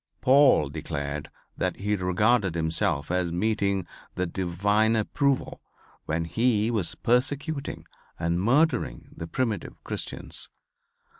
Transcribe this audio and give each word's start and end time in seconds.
Paul 0.19 0.69
declared 0.69 1.29
that 1.55 1.75
he 1.75 1.95
regarded 1.95 2.55
himself 2.55 3.11
as 3.11 3.31
meeting 3.31 3.85
the 4.15 4.25
divine 4.25 4.95
approval 4.95 5.61
when 6.07 6.25
he 6.25 6.71
was 6.71 6.95
persecuting 6.95 7.85
and 8.17 8.41
murdering 8.41 9.09
the 9.15 9.27
primitive 9.27 9.83
Christians. 9.83 10.49